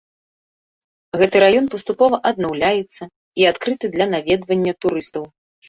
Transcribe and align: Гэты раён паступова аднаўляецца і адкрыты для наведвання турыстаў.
Гэты 1.21 1.37
раён 1.43 1.65
паступова 1.75 2.15
аднаўляецца 2.31 3.03
і 3.43 3.47
адкрыты 3.53 3.95
для 3.95 4.11
наведвання 4.17 4.73
турыстаў. 4.83 5.33